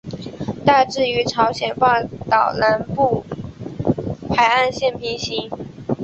[0.65, 3.23] 大致与朝鲜半岛南部
[4.35, 5.47] 海岸线平行。